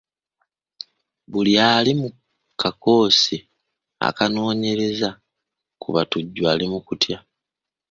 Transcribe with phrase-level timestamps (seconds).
[1.31, 2.07] Buli ali mu
[2.61, 3.37] kakoosi
[4.07, 5.09] akanoonyereza
[5.81, 7.17] ku batujju ali mu kutya.